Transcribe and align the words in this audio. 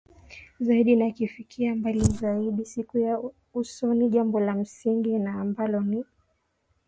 zaidi 0.59 0.95
na 0.95 1.05
akifika 1.05 1.75
mbali 1.75 2.01
zaidi 2.03 2.65
siku 2.65 2.99
za 2.99 3.19
usoni 3.53 4.09
Jambo 4.09 4.39
la 4.39 4.53
msingi 4.55 5.19
na 5.19 5.33
ambalo 5.33 5.79
ni 5.81 6.05